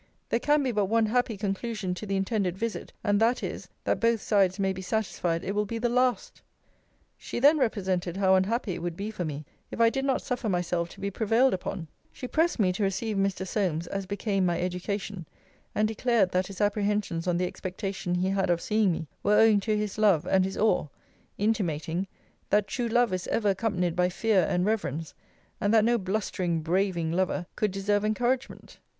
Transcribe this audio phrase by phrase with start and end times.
[0.29, 3.99] There can be but one happy conclusion to the intended visit; and that is, That
[3.99, 6.41] both sides may be satisfied it will be the last.
[7.19, 10.49] She then represented how unhappy it would be for me, if I did not suffer
[10.49, 13.45] myself to be prevailed upon: she pressed me to receive Mr.
[13.47, 15.27] Solmes as became my education:
[15.75, 19.59] and declared, that his apprehensions on the expectation he had of seeing me, were owing
[19.59, 20.87] to his love and his awe;
[21.37, 22.07] intimating,
[22.49, 25.13] That true love is ever accompanied by fear and reverence;
[25.59, 28.79] and that no blustering, braving lover could deserve encouragement.